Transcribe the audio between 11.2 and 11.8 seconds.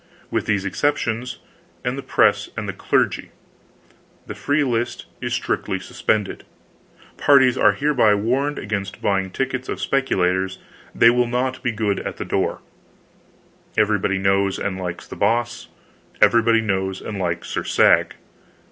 not be